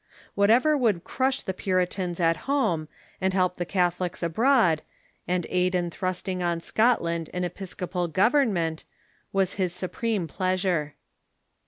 Whatever 0.33 0.75
would 0.75 1.03
crush 1.03 1.43
the 1.43 1.53
Puritans 1.53 2.19
at 2.19 2.35
home, 2.49 2.87
and 3.21 3.35
help 3.35 3.57
the 3.57 3.67
Catholics 3.67 4.23
abroad, 4.23 4.81
and 5.27 5.45
aid 5.47 5.75
in 5.75 5.91
thrusting 5.91 6.41
on 6.41 6.59
Scotland 6.59 7.29
an 7.35 7.43
episcopal 7.43 8.07
government, 8.07 8.83
was 9.31 9.53
his 9.61 9.73
supreme 9.75 10.27
pleasure. 10.27 10.95